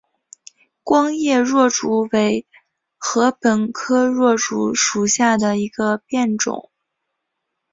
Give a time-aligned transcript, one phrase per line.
[0.81, 2.47] 光叶箬竹为
[2.97, 6.71] 禾本科箬竹属下的一个变种。